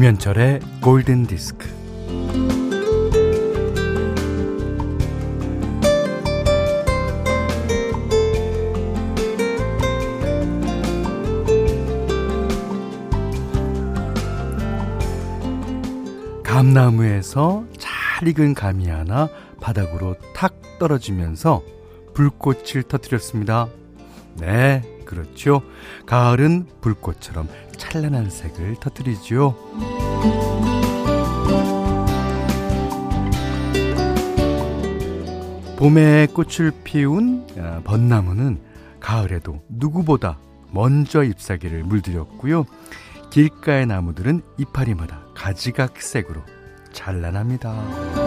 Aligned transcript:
김현철의 0.00 0.60
골든 0.80 1.26
디스크. 1.26 1.68
감나무에서 16.42 17.66
잘 17.76 18.26
익은 18.26 18.54
감이 18.54 18.88
하나 18.88 19.28
바닥으로 19.60 20.16
탁 20.34 20.54
떨어지면서 20.78 21.62
불꽃을 22.14 22.84
터뜨렸습니다. 22.88 23.68
네, 24.38 24.80
그렇죠. 25.10 25.62
가을은 26.06 26.66
불꽃처럼 26.80 27.48
찬란한 27.76 28.30
색을 28.30 28.76
터뜨리지요. 28.76 29.56
봄에 35.76 36.28
꽃을 36.28 36.72
피운 36.84 37.46
아, 37.58 37.80
벚나무는 37.82 38.60
가을에도 39.00 39.62
누구보다 39.68 40.38
먼저 40.70 41.24
잎사귀를 41.24 41.82
물들였고요. 41.84 42.66
길가의 43.30 43.86
나무들은 43.86 44.42
이파리마다 44.58 45.24
가지각색으로 45.34 46.42
찬란합니다. 46.92 48.19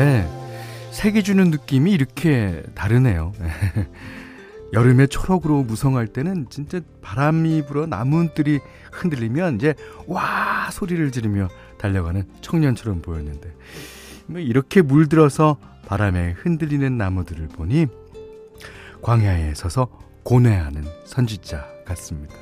네. 0.00 0.26
색이 0.92 1.22
주는 1.22 1.50
느낌이 1.50 1.92
이렇게 1.92 2.62
다르네요. 2.74 3.34
여름에 4.72 5.06
초록으로 5.06 5.62
무성할 5.62 6.06
때는 6.06 6.46
진짜 6.48 6.80
바람이 7.02 7.66
불어 7.66 7.84
나무들이 7.84 8.60
흔들리면 8.92 9.56
이제 9.56 9.74
와 10.06 10.70
소리를 10.70 11.10
지르며 11.10 11.48
달려가는 11.76 12.24
청년처럼 12.40 13.02
보였는데 13.02 13.54
뭐 14.24 14.40
이렇게 14.40 14.80
물들어서 14.80 15.58
바람에 15.84 16.34
흔들리는 16.38 16.96
나무들을 16.96 17.48
보니 17.48 17.86
광야에 19.02 19.52
서서 19.52 19.88
고뇌하는 20.22 20.82
선지자 21.04 21.66
같습니다. 21.84 22.34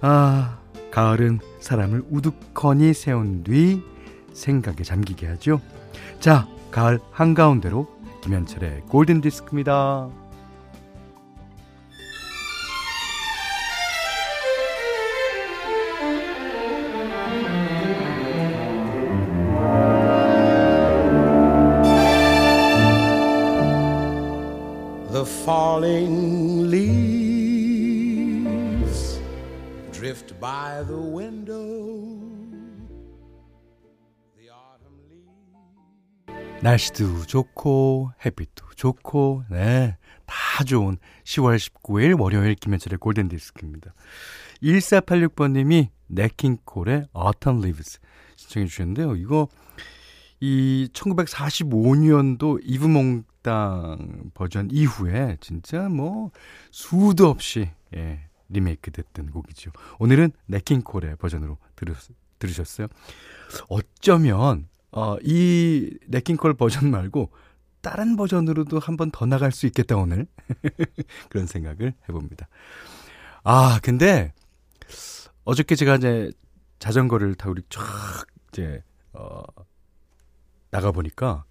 아, 0.00 0.58
가을은 0.90 1.38
사람을 1.60 2.02
우두커니 2.10 2.94
세운 2.94 3.44
뒤 3.44 3.80
생각에 4.32 4.82
잠기게 4.82 5.28
하죠. 5.28 5.60
자, 6.20 6.48
가을 6.72 6.98
한가운데로 7.12 7.86
김현철의 8.22 8.82
골든 8.88 9.20
디스크입니다. 9.20 10.08
The 25.12 25.24
falling 25.24 26.68
leaves 26.70 26.98
drift 29.92 30.38
by 30.40 30.84
the 30.84 31.07
날씨도 36.62 37.26
좋고 37.26 38.10
햇빛도 38.24 38.66
좋고 38.74 39.44
네. 39.48 39.96
다 40.26 40.64
좋은 40.64 40.98
10월 41.24 41.56
19일 41.56 42.20
월요일 42.20 42.54
김현철의 42.56 42.98
골든 42.98 43.28
디스크입니다. 43.28 43.94
1486번 44.62 45.52
님이 45.52 45.90
네킹콜의 46.08 47.08
Autumn 47.16 47.62
Leaves 47.62 48.00
신청해 48.36 48.66
주셨는데요. 48.66 49.16
이거 49.16 49.48
이 50.40 50.88
1945년도 50.92 52.60
이브몽땅 52.62 54.32
버전 54.34 54.68
이후에 54.72 55.36
진짜 55.40 55.88
뭐 55.88 56.30
수도 56.70 57.28
없이 57.28 57.70
예, 57.94 58.20
리메이크 58.48 58.90
됐던 58.90 59.30
곡이죠. 59.30 59.70
오늘은 60.00 60.32
네킹콜의 60.46 61.16
버전으로 61.16 61.56
들으, 61.76 61.94
들으셨어요. 62.38 62.88
어쩌면 63.68 64.68
어, 64.92 65.16
이 65.22 65.96
네킹콜 66.06 66.54
버전 66.54 66.90
말고 66.92 67.30
다른 67.80 68.16
버전으로도 68.16 68.78
한 68.80 68.96
번 68.96 69.10
더 69.10 69.26
나갈 69.26 69.52
수 69.52 69.66
있겠다 69.66 69.96
오늘 69.96 70.26
그런 71.30 71.46
생각을 71.46 71.94
해봅니다. 72.08 72.48
아 73.44 73.78
근데 73.82 74.32
어저께 75.44 75.74
제가 75.76 75.96
이제 75.96 76.30
자전거를 76.78 77.34
타고 77.34 77.54
쫙 77.68 77.82
이제 78.52 78.82
어, 79.12 79.42
나가 80.70 80.92
보니까 80.92 81.44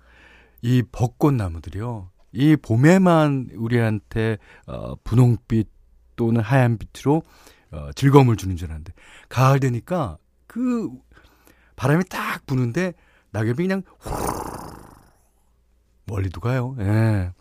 이 0.61 0.83
벚꽃 0.91 1.33
나무들이요. 1.33 2.11
이 2.33 2.55
봄에만 2.55 3.49
우리한테 3.55 4.37
어, 4.67 4.95
분홍빛 5.03 5.69
또는 6.15 6.41
하얀 6.41 6.77
빛으로 6.77 7.23
어, 7.71 7.89
즐거움을 7.95 8.35
주는 8.35 8.55
줄 8.55 8.67
알았는데 8.67 8.93
가을 9.29 9.59
되니까 9.59 10.17
그 10.45 10.89
바람이 11.75 12.03
딱 12.09 12.45
부는데 12.45 12.93
낙엽이 13.37 13.67
그냥 13.67 13.83
멀리도 16.05 16.41
가요. 16.41 16.75
예. 16.79 17.31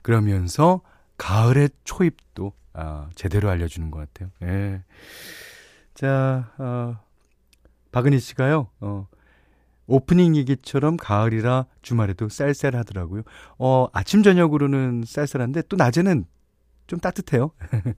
그러면서 0.00 0.80
가을의 1.18 1.68
초입도 1.84 2.52
아, 2.72 3.10
제대로 3.14 3.50
알려주는 3.50 3.90
것 3.90 3.98
같아요. 3.98 4.30
예. 4.42 4.82
자, 5.94 6.52
어, 6.58 6.96
박은희 7.92 8.18
씨가요, 8.18 8.68
어, 8.80 9.08
오프닝 9.86 10.36
얘기처럼 10.36 10.96
가을이라 10.96 11.66
주말에도 11.82 12.28
쌀쌀하더라고요. 12.28 13.22
어, 13.58 13.88
아침, 13.92 14.22
저녁으로는 14.22 15.04
쌀쌀한데 15.06 15.62
또 15.68 15.76
낮에는 15.76 16.24
좀 16.86 16.98
따뜻해요. 16.98 17.50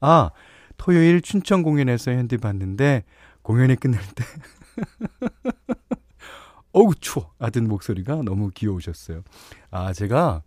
아, 0.00 0.30
토요일 0.76 1.20
춘천 1.20 1.62
공연에서 1.62 2.12
현디 2.12 2.38
봤는데 2.38 3.04
공연이 3.42 3.76
끝날 3.76 4.00
때 4.14 4.24
어우 6.76 6.94
추워 6.96 7.32
하던 7.38 7.68
목소리가 7.68 8.16
너무 8.22 8.50
귀여우셨어요. 8.50 9.22
아 9.70 9.94
제가 9.94 10.42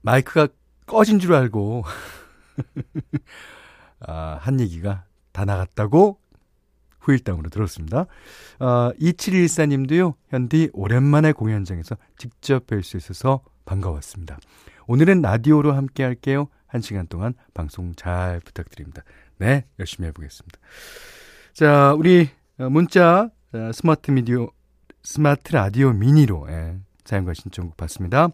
마이크가 0.00 0.48
꺼진 0.86 1.18
줄 1.18 1.34
알고 1.34 1.84
아, 4.00 4.38
한 4.40 4.58
얘기가 4.58 5.04
다 5.32 5.44
나갔다고 5.44 6.18
후일담으로 7.00 7.50
들었습니다. 7.50 8.06
아, 8.58 8.92
2714님도요, 8.98 10.14
현디 10.30 10.70
오랜만에 10.72 11.32
공연장에서 11.32 11.96
직접 12.16 12.66
뵐 12.66 12.82
수 12.82 12.96
있어서 12.96 13.42
반가웠습니다. 13.66 14.38
오늘은 14.86 15.20
라디오로 15.20 15.72
함께 15.72 16.04
할게요. 16.04 16.48
한 16.66 16.80
시간 16.80 17.06
동안 17.06 17.34
방송 17.52 17.94
잘 17.94 18.40
부탁드립니다. 18.40 19.02
네, 19.36 19.66
열심히 19.78 20.08
해보겠습니다. 20.08 20.58
자, 21.52 21.92
우리 21.94 22.30
문자 22.56 23.30
스마트 23.72 24.10
미디어 24.10 24.48
스마트 25.06 25.52
라디오 25.52 25.92
미니로 25.92 26.48
예, 26.50 26.80
사연과 27.04 27.32
신청곡 27.32 27.76
받습니다. 27.76 28.30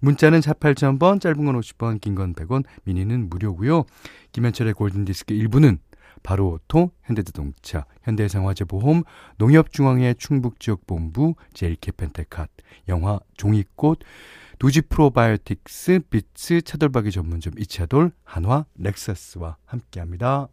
문자는 0.00 0.40
48,000번, 0.40 1.18
짧은 1.18 1.46
건 1.46 1.58
50원, 1.58 1.98
긴 1.98 2.14
건 2.14 2.34
100원, 2.34 2.64
미니는 2.84 3.30
무료고요. 3.30 3.84
김현철의 4.32 4.74
골든디스크 4.74 5.32
1부는 5.32 5.78
바로오토, 6.22 6.90
현대자동차, 7.04 7.86
현대생화재보험, 8.02 9.04
농협중앙회 9.38 10.12
충북지역본부, 10.18 11.36
제일캐펜테캇, 11.54 12.48
영화 12.88 13.18
종이꽃, 13.38 14.00
두지 14.58 14.82
프로바이오틱스, 14.82 16.00
비츠 16.10 16.60
차돌박이 16.60 17.12
전문점 17.12 17.54
이차돌, 17.58 18.12
한화, 18.24 18.66
렉서스와 18.76 19.56
함께합니다. 19.64 20.48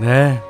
네. 0.00 0.42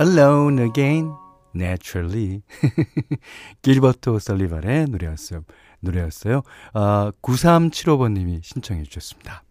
Alone 0.00 0.62
Again, 0.62 1.12
Naturally. 1.54 2.42
길버트 3.62 4.10
오설리반의 4.10 4.86
노래였어요. 4.86 5.44
노래였어요. 5.80 6.42
아, 6.72 7.12
9375번님이 7.22 8.42
신청해 8.42 8.82
주셨습니다. 8.84 9.44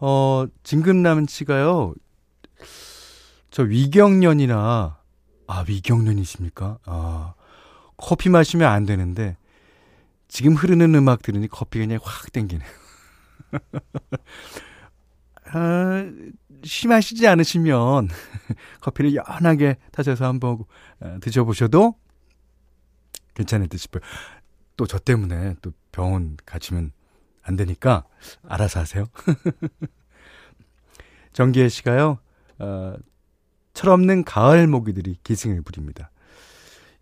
어, 0.00 0.46
진급남치가요, 0.62 1.94
저 3.50 3.62
위경련이나, 3.62 4.98
아, 5.46 5.64
위경련이십니까? 5.66 6.78
아, 6.84 7.34
커피 7.96 8.28
마시면 8.28 8.70
안 8.70 8.84
되는데, 8.84 9.36
지금 10.28 10.54
흐르는 10.54 10.94
음악 10.94 11.22
들으니 11.22 11.48
커피가 11.48 11.86
그냥 11.86 11.98
확 12.02 12.30
땡기네요. 12.32 12.68
아, 15.52 16.04
심하시지 16.64 17.26
않으시면 17.26 18.08
커피를 18.80 19.14
연하게 19.14 19.76
타셔서 19.92 20.26
한번 20.26 20.64
어, 21.00 21.18
드셔보셔도 21.20 21.94
괜찮을 23.34 23.68
듯 23.68 23.78
싶어요. 23.78 24.02
또 24.76 24.86
저 24.86 24.98
때문에 24.98 25.54
또 25.62 25.72
병원 25.92 26.36
가시면 26.46 26.92
안 27.42 27.56
되니까 27.56 28.04
알아서 28.46 28.80
하세요. 28.80 29.06
정기혜 31.32 31.68
씨가요, 31.68 32.18
어, 32.58 32.94
철없는 33.74 34.24
가을 34.24 34.66
모기들이 34.66 35.16
기승을 35.22 35.62
부립니다. 35.62 36.10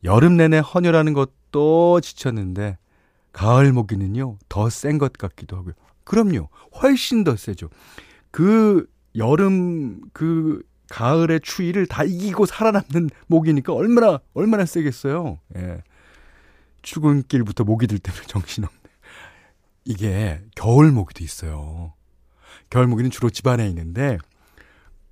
여름 0.04 0.36
내내 0.36 0.58
헌혈하는 0.58 1.12
것도 1.14 2.00
지쳤는데, 2.00 2.78
가을 3.32 3.72
모기는요, 3.72 4.38
더 4.48 4.68
센 4.68 4.98
것 4.98 5.12
같기도 5.14 5.56
하고요. 5.56 5.74
그럼요, 6.04 6.48
훨씬 6.82 7.24
더 7.24 7.36
세죠. 7.36 7.68
그 8.36 8.86
여름, 9.16 9.98
그 10.12 10.62
가을의 10.90 11.40
추위를 11.40 11.86
다 11.86 12.04
이기고 12.04 12.44
살아남는 12.44 13.08
모기니까 13.28 13.72
얼마나, 13.72 14.20
얼마나 14.34 14.66
세겠어요. 14.66 15.38
예. 15.56 15.82
출근길부터 16.82 17.64
모기 17.64 17.86
들 17.86 17.98
때문에 17.98 18.24
정신없네. 18.28 18.78
이게 19.86 20.42
겨울 20.54 20.92
모기도 20.92 21.24
있어요. 21.24 21.94
겨울 22.68 22.88
모기는 22.88 23.10
주로 23.10 23.30
집 23.30 23.46
안에 23.46 23.66
있는데 23.70 24.18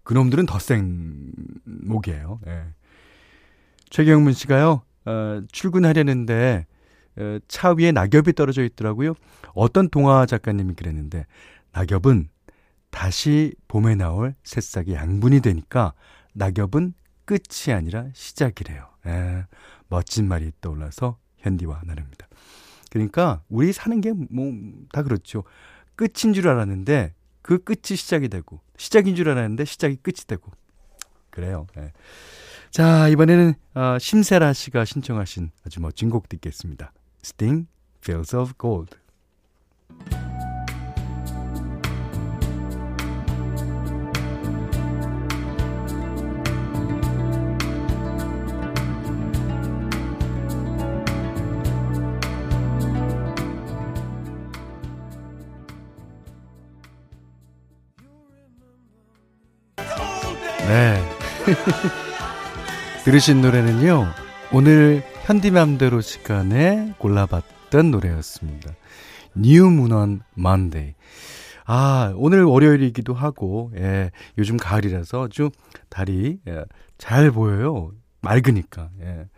그놈들은 0.03 0.45
더 0.45 0.59
센 0.59 1.33
모기예요. 1.65 2.41
예. 2.47 2.65
최경문 3.89 4.35
씨가요. 4.35 4.83
어, 5.07 5.41
출근하려는데 5.51 6.67
어, 7.17 7.39
차 7.49 7.71
위에 7.71 7.91
낙엽이 7.91 8.35
떨어져 8.35 8.65
있더라고요. 8.65 9.15
어떤 9.55 9.89
동화 9.89 10.27
작가님이 10.27 10.75
그랬는데 10.75 11.25
낙엽은 11.73 12.29
다시 12.95 13.53
봄에 13.67 13.97
나올 13.97 14.35
새싹의 14.45 14.95
양분이 14.95 15.41
되니까 15.41 15.95
낙엽은 16.33 16.95
끝이 17.25 17.75
아니라 17.75 18.07
시작이래요. 18.15 18.89
예, 19.07 19.47
멋진 19.89 20.29
말이 20.29 20.53
떠올라서 20.61 21.19
현디와 21.39 21.83
나눕니다. 21.85 22.29
그러니까 22.91 23.43
우리 23.49 23.73
사는 23.73 24.01
게 24.01 24.13
뭐 24.13 24.53
다 24.93 25.03
그렇죠. 25.03 25.43
끝인 25.97 26.33
줄 26.33 26.47
알았는데 26.49 27.15
그 27.43 27.59
끝이 27.63 27.97
시작이 27.97 28.29
되고 28.29 28.61
시작인 28.77 29.17
줄 29.17 29.29
알았는데 29.29 29.65
시작이 29.65 29.97
끝이 29.97 30.19
되고 30.29 30.53
그래요. 31.31 31.67
네. 31.77 31.93
자 32.71 33.09
이번에는 33.09 33.55
어, 33.75 33.99
심세라 33.99 34.53
씨가 34.53 34.85
신청하신 34.85 35.51
아주 35.67 35.81
멋진 35.81 36.11
곡 36.11 36.29
듣겠습니다. 36.29 36.93
Sting, 37.25 37.67
Fields 38.01 38.37
of 38.37 38.53
Gold. 38.57 38.97
들으신 63.05 63.41
노래는요, 63.41 64.07
오늘 64.53 65.03
현디맘대로 65.25 66.01
시간에 66.01 66.95
골라봤던 66.99 67.91
노래였습니다. 67.91 68.73
New 69.35 69.71
Moon 69.71 70.04
on 70.04 70.21
Monday. 70.35 70.95
아, 71.67 72.13
오늘 72.17 72.45
월요일이기도 72.45 73.15
하고, 73.15 73.73
예, 73.77 74.11
요즘 74.37 74.57
가을이라서 74.59 75.29
좀 75.29 75.51
달이 75.89 76.41
예, 76.47 76.65
잘 76.99 77.31
보여요. 77.31 77.93
맑으니까, 78.21 78.91
예. 79.01 79.29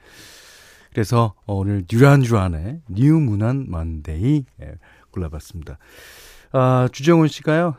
그래서 0.93 1.34
오늘 1.46 1.84
듀란듀란의 1.91 2.81
New 2.88 3.20
Moon 3.20 3.54
on 3.54 3.70
Monday 3.70 4.44
예, 4.62 4.75
골라봤습니다. 5.12 5.79
아, 6.52 6.88
주정훈 6.90 7.29
씨가요. 7.29 7.76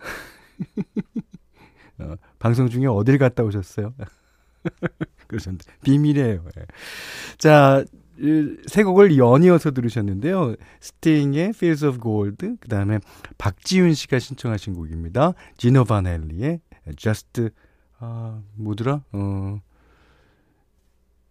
어, 2.00 2.15
방송 2.39 2.69
중에 2.69 2.85
어딜 2.85 3.17
갔다 3.17 3.43
오셨어요? 3.43 3.93
그러셨는데 5.27 5.65
비밀이에요. 5.83 6.43
예. 6.57 6.65
자, 7.37 7.83
세 8.67 8.83
곡을 8.83 9.17
연이어서 9.17 9.71
들으셨는데요. 9.71 10.55
스팅의 10.79 11.49
Fields 11.49 11.85
of 11.85 11.99
Gold, 12.01 12.55
그 12.59 12.67
다음에 12.67 12.99
박지윤 13.37 13.93
씨가 13.93 14.19
신청하신 14.19 14.73
곡입니다. 14.73 15.33
지노 15.57 15.83
바넬리의 15.83 16.61
Just, 16.95 17.49
아, 17.99 18.41
뭐더라? 18.55 19.03
어, 19.11 19.61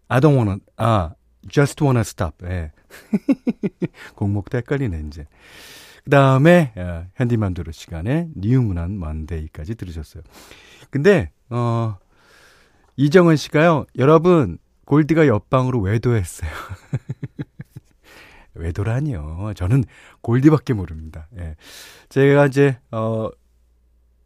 I 0.09 0.21
don't 0.21 0.37
wanna, 0.37 0.59
아, 0.77 1.15
Just 1.49 1.83
wanna 1.83 2.01
stop. 2.01 2.47
예. 2.47 2.73
곡목도 4.15 4.59
헷갈리네, 4.59 5.05
이제. 5.09 5.27
그 6.05 6.11
다음에 6.11 6.73
어, 6.77 7.05
현디만두로 7.17 7.73
시간에 7.73 8.29
뉴문한 8.37 8.97
만데이까지 8.97 9.75
들으셨어요. 9.75 10.23
근데 10.89 11.33
어 11.51 11.99
이정은 12.97 13.37
씨가요. 13.37 13.87
여러분 13.99 14.59
골디가 14.85 15.27
옆방으로 15.27 15.81
외도했어요. 15.81 16.51
외도라니요. 18.55 19.53
저는 19.55 19.85
골디밖에 20.23 20.73
모릅니다. 20.73 21.29
예. 21.39 21.57
제가 22.09 22.47
이제 22.47 22.79
어 22.91 23.29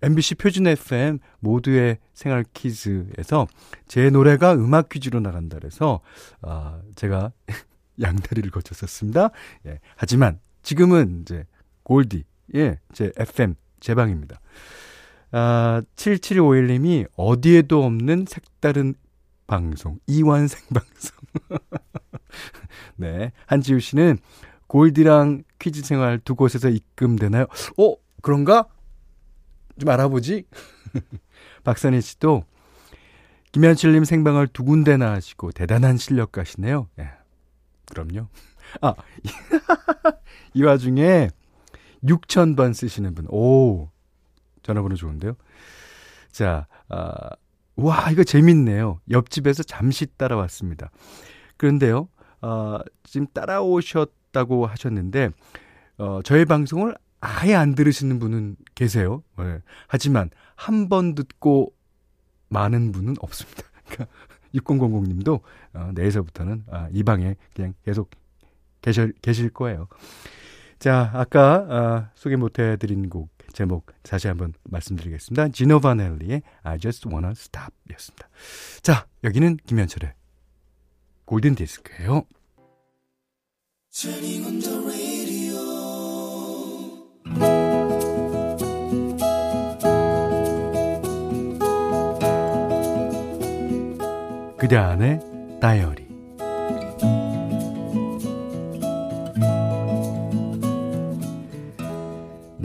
MBC 0.02 0.36
표준 0.36 0.66
FM 0.66 1.18
모두의 1.40 1.98
생활 2.14 2.44
퀴즈에서 2.54 3.46
제 3.86 4.10
노래가 4.10 4.54
음악 4.54 4.88
퀴즈로 4.88 5.20
나간다 5.20 5.58
그래서 5.58 6.00
어, 6.42 6.80
제가 6.94 7.32
양다리를 8.00 8.50
거쳤었습니다. 8.50 9.30
예. 9.66 9.80
하지만 9.96 10.40
지금은 10.62 11.22
이제 11.22 11.44
골디. 11.82 12.24
예, 12.54 12.78
제 12.92 13.12
FM, 13.16 13.54
제 13.78 13.94
방입니다. 13.94 14.40
아, 15.32 15.82
7751님이 15.96 17.06
어디에도 17.16 17.84
없는 17.84 18.26
색다른 18.28 18.94
방송, 19.46 19.98
이완 20.06 20.48
생방송. 20.48 21.16
네. 22.96 23.32
한지우 23.46 23.80
씨는 23.80 24.18
골디랑 24.66 25.42
퀴즈 25.58 25.82
생활 25.82 26.20
두 26.20 26.34
곳에서 26.34 26.68
입금되나요? 26.68 27.46
어, 27.76 27.94
그런가? 28.22 28.68
좀 29.78 29.88
알아보지? 29.88 30.44
박선희 31.64 32.00
씨도 32.00 32.44
김현철님 33.52 34.04
생방을 34.04 34.48
두 34.48 34.64
군데나 34.64 35.12
하시고 35.12 35.52
대단한 35.52 35.96
실력가시네요. 35.96 36.88
예. 37.00 37.10
그럼요. 37.86 38.28
아, 38.80 38.94
이 40.54 40.62
와중에 40.62 41.30
6000번 42.04 42.74
쓰시는 42.74 43.14
분. 43.14 43.26
오, 43.28 43.90
전화번호 44.62 44.96
좋은데요? 44.96 45.34
자, 46.30 46.66
아, 46.88 47.30
와, 47.76 48.10
이거 48.10 48.24
재밌네요. 48.24 49.00
옆집에서 49.10 49.62
잠시 49.62 50.06
따라왔습니다. 50.16 50.90
그런데요, 51.56 52.08
어, 52.42 52.78
지금 53.04 53.26
따라오셨다고 53.32 54.66
하셨는데, 54.66 55.30
어, 55.98 56.20
저희 56.24 56.44
방송을 56.44 56.94
아예 57.20 57.54
안 57.54 57.74
들으시는 57.74 58.18
분은 58.18 58.56
계세요. 58.74 59.22
네. 59.38 59.60
하지만 59.88 60.30
한 60.56 60.88
번 60.88 61.14
듣고 61.14 61.74
많은 62.48 62.92
분은 62.92 63.16
없습니다. 63.20 63.62
그러니까 63.88 64.06
6000님도 64.54 65.40
어, 65.74 65.90
내일서부터는 65.94 66.64
아, 66.70 66.88
이 66.92 67.02
방에 67.02 67.36
그냥 67.54 67.74
계속 67.84 68.10
계실, 68.82 69.12
계실 69.20 69.50
거예요. 69.50 69.86
자, 70.78 71.10
아까 71.12 71.66
아, 71.68 72.10
소개 72.14 72.36
못 72.36 72.58
해드린 72.58 73.10
곡 73.10 73.28
제목 73.52 73.86
다시 74.02 74.28
한번 74.28 74.52
말씀드리겠습니다. 74.64 75.48
지노바넬리의 75.48 76.42
I 76.62 76.78
Just 76.78 77.08
Wanna 77.08 77.32
Stop 77.32 77.74
였습니다. 77.92 78.28
자, 78.82 79.06
여기는 79.24 79.58
김현철의 79.66 80.12
골든 81.24 81.54
디스크예요. 81.54 82.24
그대 94.58 94.76
안의 94.76 95.20
다이어리 95.60 96.09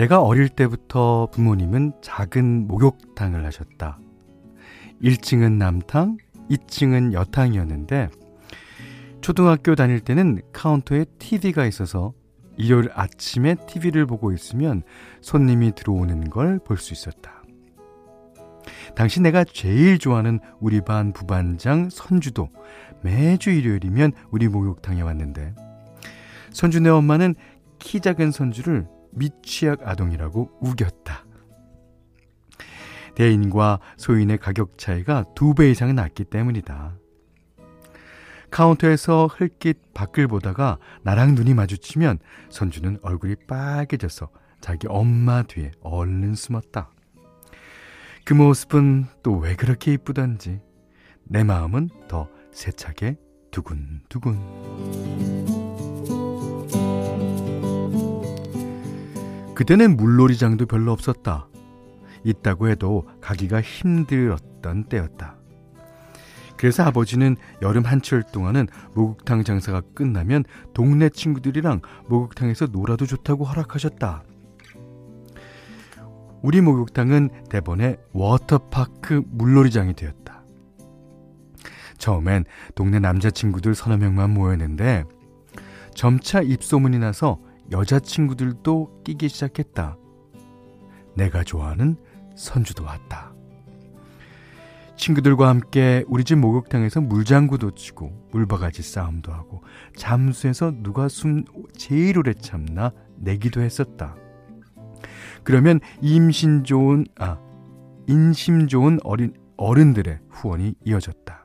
내가 0.06 0.22
어릴 0.22 0.50
때부터 0.50 1.30
부모님은 1.32 1.94
작은 2.04 2.68
목욕탕을 2.68 3.44
하셨다. 3.44 3.98
1층은 5.02 5.54
남탕, 5.54 6.18
2층은 6.52 7.14
여탕이었는데 7.14 8.10
초등학교 9.22 9.74
다닐 9.74 10.00
때는 10.00 10.42
카운터에 10.54 11.06
TV가 11.18 11.66
있어서 11.66 12.14
일요일 12.56 12.92
아침에 12.94 13.56
TV를 13.68 14.06
보고 14.06 14.32
있으면 14.32 14.84
손님이 15.22 15.74
들어오는 15.74 16.30
걸 16.30 16.60
볼 16.60 16.78
수 16.78 16.94
있었다. 16.94 17.42
당시 18.96 19.22
내가 19.22 19.44
제일 19.44 19.98
좋아하는 19.98 20.40
우리 20.60 20.82
반 20.82 21.14
부반장 21.14 21.90
선주도 21.90 22.50
매주 23.02 23.50
일요일이면 23.50 24.12
우리 24.30 24.50
목욕탕에 24.50 25.02
왔는데 25.02 25.56
선주네 26.52 26.90
엄마는 26.90 27.34
키 27.80 28.00
작은 28.00 28.30
선주를 28.30 28.88
미취학 29.16 29.88
아동이라고 29.88 30.58
우겼다. 30.62 31.26
대인과 33.16 33.80
소인의 33.98 34.38
가격 34.40 34.78
차이가 34.78 35.24
두 35.36 35.54
배 35.54 35.70
이상 35.72 35.96
났기 35.96 36.26
때문이다. 36.26 36.96
카운터에서 38.52 39.28
흘낏 39.28 39.76
밖을 39.94 40.28
보다가 40.28 40.78
나랑 41.04 41.36
눈이 41.36 41.54
마주치면 41.54 42.20
선주는 42.50 43.00
얼굴이 43.02 43.36
빨개져서 43.48 44.30
자기 44.62 44.88
엄마 44.90 45.44
뒤에 45.44 45.72
얼른 45.82 46.36
숨었다. 46.36 46.90
그 48.24 48.34
모습은 48.34 49.06
또 49.24 49.38
왜 49.40 49.56
그렇게 49.56 49.94
이쁘던지 49.94 50.62
내 51.24 51.44
마음은 51.44 51.90
더 52.08 52.30
세차게 52.52 53.18
두근두근. 53.52 55.55
그때는 59.56 59.96
물놀이장도 59.96 60.66
별로 60.66 60.92
없었다. 60.92 61.48
있다고 62.24 62.68
해도 62.70 63.08
가기가 63.22 63.62
힘들었던 63.62 64.86
때였다. 64.86 65.38
그래서 66.58 66.84
아버지는 66.84 67.36
여름 67.62 67.84
한철 67.84 68.24
동안은 68.24 68.68
목욕탕 68.94 69.44
장사가 69.44 69.82
끝나면 69.94 70.44
동네 70.74 71.10
친구들이랑 71.10 71.82
목욕탕에서 72.08 72.68
놀아도 72.68 73.06
좋다고 73.06 73.46
허락하셨다. 73.46 74.24
우리 76.42 76.62
목욕탕은 76.62 77.30
대번에 77.50 77.98
워터파크 78.14 79.24
물놀이장이 79.26 79.94
되었다. 79.94 80.44
처음엔 81.98 82.46
동네 82.76 83.00
남자친구들 83.00 83.74
서너 83.74 83.98
명만 83.98 84.32
모였는데 84.32 85.06
점차 85.96 86.42
입소문이 86.42 87.00
나서 87.00 87.40
여자친구들도 87.72 89.04
끼기 89.04 89.30
시작했다. 89.30 89.98
내가 91.16 91.44
좋아하는 91.44 91.96
선주도 92.36 92.84
왔다. 92.84 93.34
친구들과 94.98 95.50
함께 95.50 96.04
우리 96.08 96.24
집 96.24 96.36
목욕탕에서 96.38 97.02
물장구도 97.02 97.72
치고 97.72 98.30
물바가지 98.32 98.82
싸움도 98.82 99.32
하고 99.32 99.62
잠수해서 99.96 100.72
누가 100.82 101.08
숨 101.08 101.44
제일 101.78 102.18
오래 102.18 102.34
참나 102.34 102.92
내기도 103.18 103.62
했었다. 103.62 104.16
그러면 105.44 105.80
임신 106.02 106.64
좋은 106.64 107.06
아 107.20 107.38
인심 108.08 108.68
좋은 108.68 109.00
어린 109.04 109.34
어른들의 109.58 110.20
후원이 110.30 110.76
이어졌다. 110.86 111.45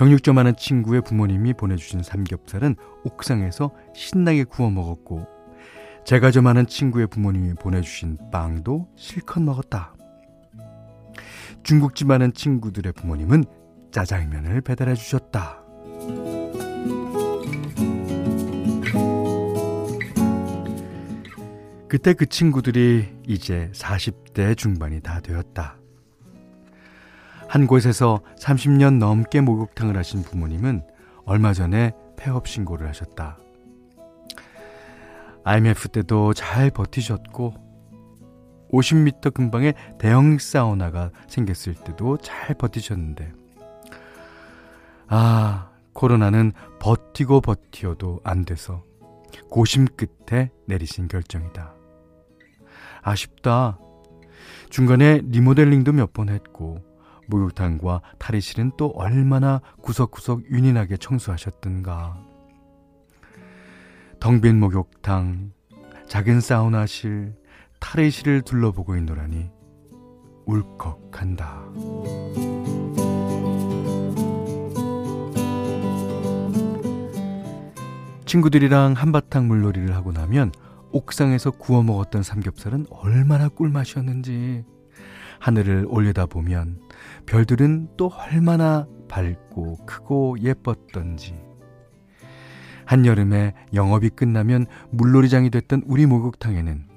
정육점 0.00 0.38
하는 0.38 0.56
친구의 0.56 1.02
부모님이 1.02 1.52
보내주신 1.52 2.02
삼겹살은 2.02 2.74
옥상에서 3.04 3.70
신나게 3.94 4.44
구워 4.44 4.70
먹었고 4.70 5.26
제가 6.06 6.30
좀 6.30 6.46
아는 6.46 6.66
친구의 6.66 7.06
부모님이 7.08 7.52
보내주신 7.52 8.16
빵도 8.32 8.88
실컷 8.96 9.40
먹었다. 9.42 9.94
중국집 11.64 12.10
하는 12.10 12.32
친구들의 12.32 12.94
부모님은 12.94 13.44
짜장면을 13.90 14.62
배달해 14.62 14.94
주셨다. 14.94 15.62
그때 21.88 22.14
그 22.14 22.24
친구들이 22.24 23.06
이제 23.26 23.70
40대 23.74 24.56
중반이 24.56 25.02
다 25.02 25.20
되었다. 25.20 25.79
한 27.50 27.66
곳에서 27.66 28.20
30년 28.38 28.98
넘게 28.98 29.40
목욕탕을 29.40 29.96
하신 29.96 30.22
부모님은 30.22 30.86
얼마 31.24 31.52
전에 31.52 31.90
폐업 32.16 32.46
신고를 32.46 32.86
하셨다. 32.86 33.38
IMF 35.42 35.88
때도 35.88 36.32
잘 36.32 36.70
버티셨고 36.70 37.54
50m 38.70 39.34
근방에 39.34 39.72
대형 39.98 40.38
사우나가 40.38 41.10
생겼을 41.26 41.74
때도 41.74 42.18
잘 42.18 42.54
버티셨는데 42.54 43.32
아 45.08 45.70
코로나는 45.92 46.52
버티고 46.78 47.40
버티어도 47.40 48.20
안 48.22 48.44
돼서 48.44 48.84
고심 49.50 49.86
끝에 49.96 50.52
내리신 50.66 51.08
결정이다. 51.08 51.74
아쉽다. 53.02 53.76
중간에 54.68 55.20
리모델링도 55.24 55.92
몇 55.94 56.12
번 56.12 56.28
했고 56.28 56.88
목욕탕과 57.30 58.02
탈의실은 58.18 58.72
또 58.76 58.88
얼마나 58.88 59.62
구석구석 59.80 60.50
윤인하게 60.50 60.98
청소하셨던가. 60.98 62.22
텅빈 64.20 64.60
목욕탕, 64.60 65.52
작은 66.06 66.40
사우나실, 66.40 67.34
탈의실을 67.78 68.42
둘러보고 68.42 68.96
있노라니 68.96 69.48
울컥한다. 70.44 71.62
친구들이랑 78.26 78.92
한바탕 78.92 79.48
물놀이를 79.48 79.96
하고 79.96 80.12
나면 80.12 80.52
옥상에서 80.92 81.52
구워 81.52 81.82
먹었던 81.82 82.22
삼겹살은 82.22 82.86
얼마나 82.90 83.48
꿀맛이었는지 83.48 84.64
하늘을 85.40 85.86
올려다보면 85.88 86.80
별들은 87.26 87.88
또 87.96 88.10
얼마나 88.12 88.86
밝고 89.08 89.86
크고 89.86 90.36
예뻤던지 90.40 91.34
한여름에 92.86 93.54
영업이 93.74 94.10
끝나면 94.10 94.66
물놀이장이 94.90 95.50
됐던 95.50 95.82
우리 95.86 96.06
목욕탕에는 96.06 96.88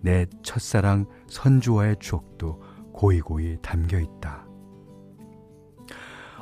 내 0.00 0.26
첫사랑 0.42 1.06
선주와의 1.28 1.96
추억도 2.00 2.62
고이고이 2.92 3.58
담겨 3.62 3.98
있다. 3.98 4.46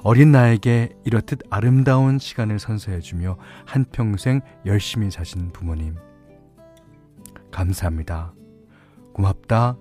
어린 0.03 0.33
나에게 0.33 0.91
이렇듯 1.05 1.41
아름다운 1.51 2.19
시간을 2.19 2.59
선사해주며 2.59 3.37
한평생 3.67 4.41
열심히 4.67 5.11
사신 5.11 5.53
부모님. 5.53 5.97
감사합니다. 7.51 8.33
고맙다, 9.13 9.77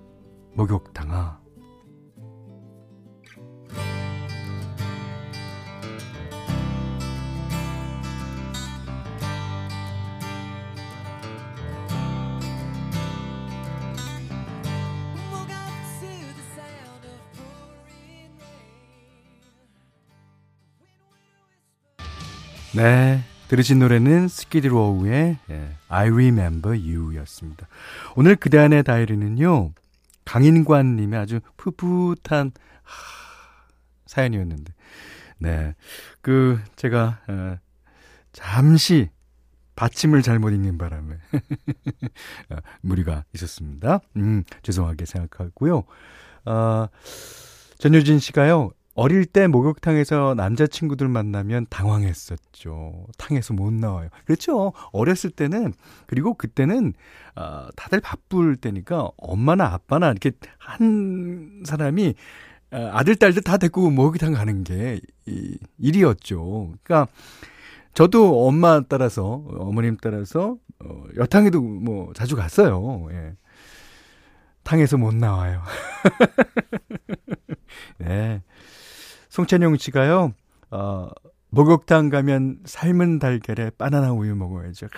목욕탕아. 0.60 1.40
네. 22.76 23.22
들으신 23.48 23.80
노래는 23.80 24.28
스키드로우의 24.28 25.38
예, 25.50 25.76
I 25.88 26.08
Remember 26.08 26.78
You 26.78 27.16
였습니다. 27.16 27.66
오늘 28.14 28.36
그대 28.36 28.58
안의 28.58 28.84
다이리는요, 28.84 29.72
강인관님의 30.24 31.18
아주 31.18 31.40
풋풋한 31.56 32.52
하, 32.82 32.92
사연이었는데, 34.06 34.72
네. 35.38 35.74
그, 36.20 36.60
제가, 36.76 37.20
어, 37.28 37.56
잠시 38.32 39.10
받침을 39.74 40.20
잘못 40.20 40.50
읽는 40.50 40.76
바람에 40.76 41.16
어, 42.50 42.56
무리가 42.82 43.24
있었습니다. 43.34 44.00
음, 44.16 44.44
죄송하게 44.62 45.06
생각하고요. 45.06 45.84
어, 46.44 46.86
전효진 47.78 48.18
씨가요, 48.18 48.72
어릴 49.00 49.24
때 49.24 49.46
목욕탕에서 49.46 50.34
남자친구들 50.36 51.08
만나면 51.08 51.64
당황했었죠. 51.70 53.06
탕에서 53.16 53.54
못 53.54 53.72
나와요. 53.72 54.10
그렇죠. 54.26 54.74
어렸을 54.92 55.30
때는, 55.30 55.72
그리고 56.06 56.34
그때는, 56.34 56.92
어, 57.34 57.68
다들 57.76 58.00
바쁠 58.00 58.56
때니까 58.56 59.08
엄마나 59.16 59.72
아빠나 59.72 60.10
이렇게 60.10 60.32
한 60.58 61.62
사람이 61.64 62.14
어, 62.72 62.90
아들, 62.92 63.16
딸들 63.16 63.42
다 63.42 63.56
데리고 63.56 63.88
목욕탕 63.88 64.34
가는 64.34 64.64
게 64.64 65.00
이, 65.24 65.56
일이었죠. 65.78 66.74
그러니까 66.82 67.10
저도 67.94 68.46
엄마 68.46 68.82
따라서, 68.86 69.46
어머님 69.48 69.96
따라서 69.96 70.58
어, 70.84 71.04
여탕에도 71.16 71.62
뭐 71.62 72.12
자주 72.12 72.36
갔어요. 72.36 73.08
예. 73.12 73.32
탕에서 74.62 74.98
못 74.98 75.14
나와요. 75.14 75.62
네. 77.96 78.42
송찬용 79.30 79.76
씨가요, 79.76 80.34
어, 80.70 81.08
목욕탕 81.50 82.10
가면 82.10 82.60
삶은 82.64 83.20
달걀에 83.20 83.70
바나나 83.70 84.12
우유 84.12 84.34
먹어야죠. 84.34 84.88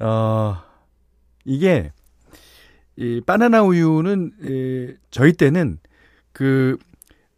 어, 0.00 0.56
이게, 1.44 1.92
이 2.96 3.20
바나나 3.24 3.62
우유는, 3.62 4.32
에, 4.42 4.96
저희 5.10 5.32
때는 5.32 5.78
그 6.32 6.76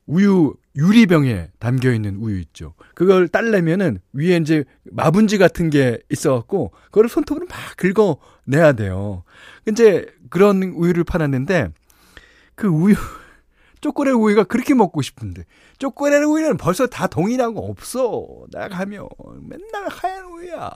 우유 0.06 0.54
유리병에 0.76 1.50
담겨 1.58 1.92
있는 1.92 2.16
우유 2.16 2.38
있죠. 2.40 2.74
그걸 2.94 3.26
딸려면은 3.26 3.98
위에 4.12 4.36
이제 4.36 4.64
마분지 4.84 5.36
같은 5.36 5.68
게 5.68 5.98
있어갖고 6.10 6.72
그거를 6.86 7.10
손톱으로 7.10 7.46
막 7.46 7.58
긁어 7.76 8.18
내야 8.44 8.72
돼요. 8.72 9.24
이제 9.68 10.06
그런 10.30 10.62
우유를 10.62 11.02
팔았는데 11.02 11.70
그 12.54 12.68
우유 12.68 12.94
초콜릿 13.80 14.14
우유가 14.14 14.44
그렇게 14.44 14.74
먹고 14.74 15.02
싶은데 15.02 15.44
초콜릿 15.78 16.22
우유는 16.22 16.56
벌써 16.56 16.86
다거 16.86 17.22
없어. 17.60 18.26
나가면 18.50 19.08
맨날 19.42 19.88
하얀 19.88 20.24
우유야. 20.26 20.70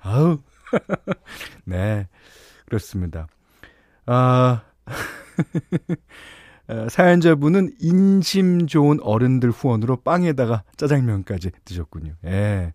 아우 0.00 0.38
네 1.64 2.08
그렇습니다. 2.66 3.26
아 4.06 4.62
어, 4.62 4.62
사연자분은 6.90 7.74
인심 7.78 8.66
좋은 8.66 8.98
어른들 9.00 9.50
후원으로 9.50 9.96
빵에다가 9.98 10.64
짜장면까지 10.76 11.50
드셨군요. 11.64 12.14
예. 12.24 12.72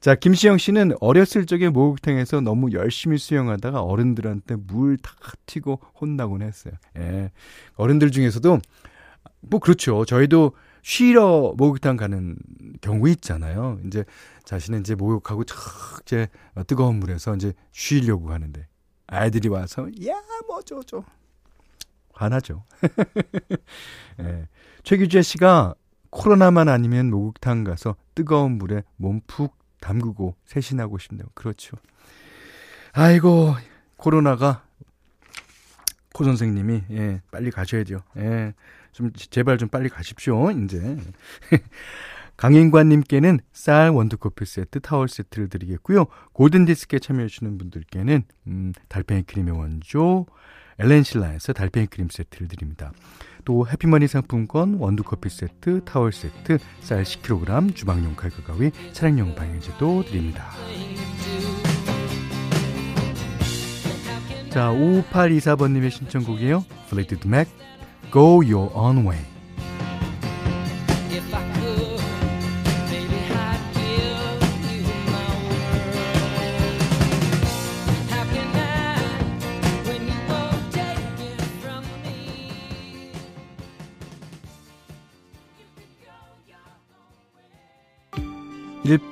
자, 0.00 0.14
김시영 0.14 0.58
씨는 0.58 0.94
어렸을 1.00 1.46
적에 1.46 1.68
목욕탕에서 1.68 2.40
너무 2.40 2.72
열심히 2.72 3.18
수영하다가 3.18 3.82
어른들한테 3.82 4.56
물 4.56 4.96
다 4.96 5.12
튀고 5.46 5.80
혼나곤 6.00 6.42
했어요. 6.42 6.74
예. 6.98 7.30
어른들 7.76 8.10
중에서도 8.10 8.58
뭐 9.42 9.60
그렇죠. 9.60 10.04
저희도 10.04 10.52
쉬러 10.82 11.54
목욕탕 11.56 11.96
가는 11.96 12.36
경우 12.80 13.08
있잖아요. 13.10 13.78
이제 13.86 14.04
자신은 14.44 14.80
이제 14.80 14.94
목욕하고 14.94 15.44
척 15.44 15.58
이제 16.02 16.28
뜨거운 16.66 16.98
물에서 17.00 17.34
이제 17.36 17.52
쉬려고 17.70 18.32
하는데 18.32 18.66
아이들이 19.06 19.48
와서 19.48 19.86
야뭐 20.04 20.62
저저 20.64 21.04
반하죠. 22.20 22.64
예. 24.20 24.46
최규재 24.82 25.22
씨가 25.22 25.74
코로나만 26.10 26.68
아니면 26.68 27.08
목욕탕 27.08 27.64
가서 27.64 27.96
뜨거운 28.14 28.58
물에 28.58 28.82
몸 28.96 29.22
푹 29.26 29.56
담그고 29.80 30.36
세신하고 30.44 30.98
싶네요. 30.98 31.26
그렇죠. 31.32 31.78
아이고, 32.92 33.54
코로나가 33.96 34.64
코 36.12 36.24
선생님이 36.24 36.82
예, 36.90 37.22
빨리 37.30 37.50
가셔야죠. 37.50 38.02
예. 38.18 38.52
좀 38.92 39.10
제발 39.14 39.56
좀 39.56 39.70
빨리 39.70 39.88
가십시오. 39.88 40.50
이제. 40.50 40.98
강인관님께는 42.36 43.40
쌀 43.52 43.90
원두커피 43.90 44.44
세트, 44.44 44.80
타월 44.80 45.08
세트를 45.08 45.48
드리겠고요. 45.48 46.06
골든 46.32 46.66
디스크에 46.66 46.98
참여해 46.98 47.28
주시는 47.28 47.56
분들께는 47.56 48.24
음, 48.46 48.72
달팽이 48.88 49.22
크림의 49.22 49.56
원조, 49.56 50.26
엘렌실라에서 50.80 51.52
달팽이 51.52 51.86
크림 51.86 52.08
세트를 52.10 52.48
드립니다. 52.48 52.92
또 53.44 53.66
해피머니 53.66 54.06
상품권, 54.06 54.74
원두커피 54.74 55.28
세트, 55.28 55.84
타월 55.84 56.12
세트, 56.12 56.58
쌀 56.80 57.04
10kg, 57.04 57.74
주방용 57.74 58.14
칼과 58.16 58.42
가위, 58.42 58.70
차량용 58.92 59.34
방향제도 59.34 60.04
드립니다. 60.04 60.50
자, 64.50 64.70
5824번님의 64.70 65.90
신청곡이에요. 65.90 66.64
Fleetwood 66.88 67.28
Mac, 67.28 67.48
Go 68.12 68.42
Your 68.42 68.70
Own 68.74 69.06
Way. 69.06 69.20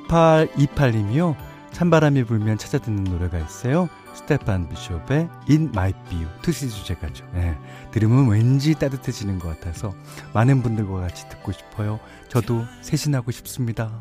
1828님이요. 0.09 1.37
찬바람이 1.73 2.25
불면 2.25 2.59
찾아 2.59 2.79
듣는 2.79 3.05
노래가 3.05 3.38
있어요. 3.38 3.88
스테판 4.14 4.68
비숍의 4.68 5.29
In 5.49 5.71
Be 5.71 5.92
You 6.12 6.27
투시 6.42 6.68
주제가죠. 6.71 7.25
예. 7.37 7.57
들으면 7.92 8.29
왠지 8.29 8.75
따뜻해지는 8.75 9.38
것 9.38 9.49
같아서 9.49 9.94
많은 10.33 10.62
분들과 10.62 11.01
같이 11.01 11.29
듣고 11.29 11.53
싶어요. 11.53 12.01
저도 12.29 12.64
세신하고 12.81 13.31
싶습니다. 13.31 13.92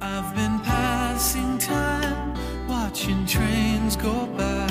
I've 0.00 0.34
been 0.34 0.62
passing 0.62 1.58
time 1.58 2.34
watching 2.68 3.26
trains 3.26 3.98
go 3.98 4.26
by 4.36 4.66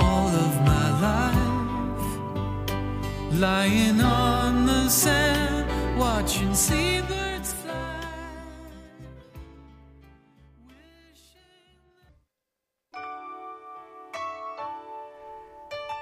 All 0.00 0.28
of 0.28 0.60
my 0.62 0.90
life 1.00 1.38
lying 3.32 4.00
on 4.00 4.66
the 4.66 4.86
sand 4.88 5.66
watching 5.98 6.54
seabirds 6.54 7.17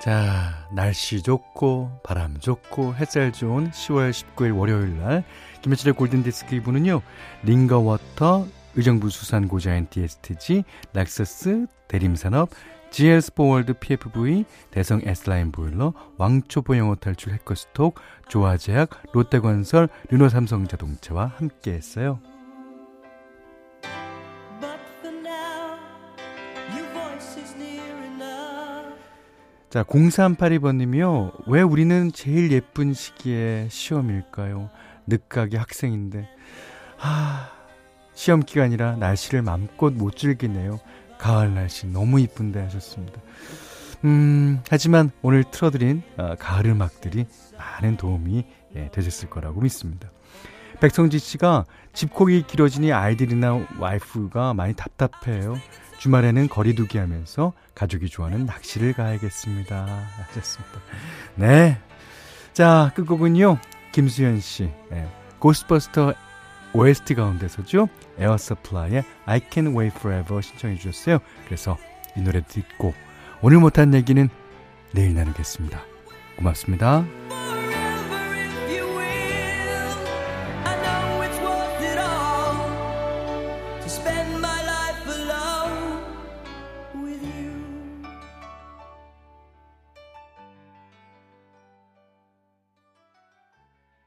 자, 0.06 0.68
날씨 0.70 1.20
좋고 1.20 1.98
바람 2.04 2.38
좋고 2.38 2.94
햇살 2.94 3.32
좋은 3.32 3.72
10월 3.72 4.12
19일 4.12 4.56
월요일 4.56 4.96
날 5.00 5.24
김현철의 5.62 5.94
골든 5.94 6.22
디스크 6.22 6.54
이분은요. 6.54 7.02
링거워터, 7.42 8.46
의정부 8.76 9.10
수산고자인 9.10 9.88
DSTG, 9.90 10.62
락서스, 10.92 11.66
대림산업, 11.88 12.50
GL 12.92 13.20
스포월드 13.20 13.72
PFV, 13.80 14.44
대성 14.70 15.00
S라인 15.04 15.50
보일러, 15.50 15.92
왕초보 16.18 16.76
영어 16.76 16.94
탈출 16.94 17.32
해커스톡, 17.32 17.98
조화제약, 18.28 18.90
롯데건설, 19.12 19.88
르노삼성자동차와 20.10 21.32
함께했어요. 21.36 22.20
자, 29.76 29.82
0382번님이요. 29.82 31.48
왜 31.48 31.60
우리는 31.60 32.10
제일 32.10 32.50
예쁜 32.50 32.94
시기에 32.94 33.68
시험일까요? 33.70 34.70
늦가기 35.06 35.58
학생인데. 35.58 36.26
아, 36.98 37.50
시험 38.14 38.40
기간이라 38.40 38.96
날씨를 38.96 39.42
맘껏 39.42 39.92
못 39.92 40.16
즐기네요. 40.16 40.80
가을 41.18 41.52
날씨 41.52 41.86
너무 41.88 42.18
이쁜데 42.20 42.58
하셨습니다. 42.58 43.20
음, 44.04 44.62
하지만 44.70 45.10
오늘 45.20 45.44
틀어드린 45.44 46.02
어, 46.16 46.36
가을 46.38 46.68
음악들이 46.68 47.26
많은 47.58 47.98
도움이 47.98 48.46
예, 48.76 48.90
되셨을 48.92 49.28
거라고 49.28 49.60
믿습니다. 49.60 50.10
백성지 50.80 51.18
씨가 51.18 51.66
집콕이 51.92 52.46
길어지니 52.46 52.94
아이들이나 52.94 53.66
와이프가 53.78 54.54
많이 54.54 54.72
답답해요. 54.72 55.58
주말에는 56.06 56.48
거리두기 56.48 56.98
하면서 56.98 57.52
가족이 57.74 58.08
좋아하는 58.08 58.46
낚시를 58.46 58.92
가야겠습니다. 58.92 59.84
하셨습니다. 60.28 60.80
네. 61.34 61.78
자, 62.52 62.92
끝곡은요. 62.94 63.58
김수현 63.90 64.40
씨. 64.40 64.70
네. 64.90 65.08
고스버스터 65.40 66.14
OST 66.72 67.14
가운데서죠. 67.16 67.88
에어 68.18 68.36
서플라이의 68.36 69.04
I 69.24 69.40
Can 69.50 69.76
Wait 69.76 69.96
Forever 69.98 70.40
신청해 70.40 70.76
주셨어요. 70.76 71.18
그래서 71.46 71.76
이 72.16 72.20
노래 72.20 72.40
듣고 72.46 72.94
오늘 73.42 73.58
못한 73.58 73.92
얘기는 73.92 74.28
내일 74.92 75.14
나누겠습니다. 75.14 75.82
고맙습니다. 76.36 77.04